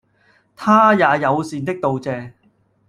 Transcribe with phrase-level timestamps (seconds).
[0.55, 2.31] 她也友善的道謝